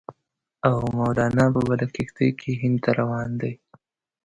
او 0.67 0.75
مولنا 0.97 1.45
په 1.53 1.61
بله 1.67 1.85
کښتۍ 1.95 2.29
کې 2.39 2.51
هند 2.61 2.77
ته 2.83 2.89
را 2.93 2.97
روان 2.99 3.29
دی. 3.41 3.53